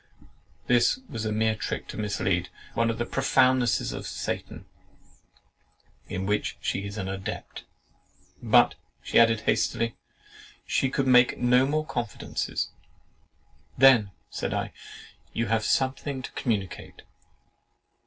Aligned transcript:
This 0.65 0.97
was 1.07 1.25
a 1.25 1.31
mere 1.31 1.53
trick 1.53 1.87
to 1.89 1.95
mislead; 1.95 2.49
one 2.73 2.89
of 2.89 2.97
the 2.97 3.05
profoundnesses 3.05 3.93
of 3.93 4.07
Satan, 4.07 4.65
in 6.07 6.25
which 6.25 6.57
she 6.59 6.85
is 6.87 6.97
an 6.97 7.07
adept. 7.07 7.65
"But," 8.41 8.73
she 9.03 9.19
added 9.19 9.41
hastily, 9.41 9.95
"she 10.65 10.89
could 10.89 11.05
make 11.05 11.37
no 11.37 11.67
more 11.67 11.85
confidences." 11.85 12.69
"Then," 13.77 14.09
said 14.31 14.55
I, 14.55 14.73
"you 15.33 15.49
have 15.49 15.63
something 15.63 16.23
to 16.23 16.31
communicate." 16.31 17.03